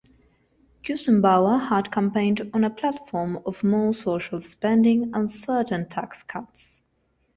Gusenbauer 0.83 1.69
had 1.69 1.91
campaigned 1.91 2.49
on 2.55 2.63
a 2.63 2.71
platform 2.71 3.39
of 3.45 3.63
more 3.63 3.93
social 3.93 4.41
spending 4.41 5.13
and 5.13 5.29
certain 5.29 5.87
tax 5.89 6.23
cuts. 6.23 6.81